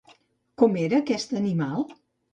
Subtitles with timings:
[0.61, 1.89] Com era aquest animal?